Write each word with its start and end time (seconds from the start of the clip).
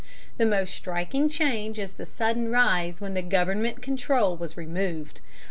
The 0.37 0.47
most 0.47 0.73
striking 0.75 1.29
change 1.29 1.77
is 1.77 1.93
the 1.93 2.07
sudden 2.07 2.49
rise 2.49 2.99
when 2.99 3.13
the 3.13 3.21
Government 3.21 3.83
control 3.83 4.35
was 4.35 4.57
removed. 4.57 5.21